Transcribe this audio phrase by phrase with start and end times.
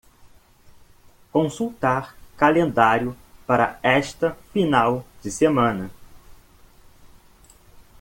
[1.31, 3.15] Consultar calendário
[3.45, 5.91] para esta final de semana.